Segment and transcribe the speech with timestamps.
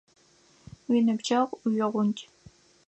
[0.89, 2.19] Уиныбджэгъу уигъундж.